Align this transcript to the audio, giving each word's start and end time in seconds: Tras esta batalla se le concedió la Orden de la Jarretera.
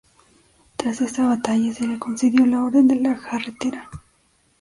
Tras 0.77 0.99
esta 1.01 1.27
batalla 1.27 1.71
se 1.75 1.85
le 1.85 1.99
concedió 1.99 2.43
la 2.47 2.63
Orden 2.63 2.87
de 2.87 2.95
la 2.95 3.15
Jarretera. 3.17 3.87